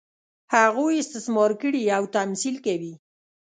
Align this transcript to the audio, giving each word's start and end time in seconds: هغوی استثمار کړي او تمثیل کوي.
هغوی 0.55 0.95
استثمار 1.03 1.51
کړي 1.61 1.83
او 1.97 2.03
تمثیل 2.15 2.55
کوي. 2.65 2.93